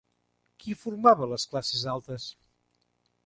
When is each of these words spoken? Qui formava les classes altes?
Qui 0.63 0.73
formava 0.83 1.27
les 1.33 1.45
classes 1.51 1.85
altes? 1.93 2.27